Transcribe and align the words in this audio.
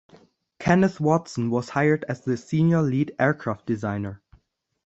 Kenneth 0.57 0.99
Watson 0.99 1.51
was 1.51 1.69
hired 1.69 2.05
as 2.09 2.21
the 2.25 2.35
senior 2.35 2.81
lead 2.81 3.15
aircraft 3.19 3.67
designer. 3.67 4.23